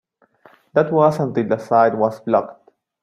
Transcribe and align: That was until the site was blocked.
That 0.73 0.91
was 0.91 1.19
until 1.19 1.47
the 1.47 1.59
site 1.59 1.95
was 1.95 2.21
blocked. 2.21 2.71